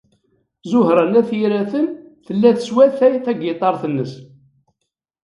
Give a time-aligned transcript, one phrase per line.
[0.71, 1.85] Ẓuhṛa n At Yiraten
[2.25, 4.13] tella teswatay tagiṭart-nnes.